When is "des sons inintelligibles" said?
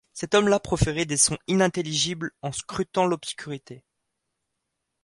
1.05-2.31